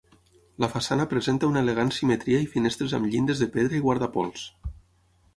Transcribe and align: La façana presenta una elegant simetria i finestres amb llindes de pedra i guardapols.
La 0.63 0.67
façana 0.75 1.03
presenta 1.09 1.49
una 1.49 1.61
elegant 1.65 1.91
simetria 1.97 2.39
i 2.45 2.47
finestres 2.53 2.95
amb 2.99 3.11
llindes 3.11 3.43
de 3.43 3.49
pedra 3.57 3.77
i 3.81 3.83
guardapols. 3.85 4.47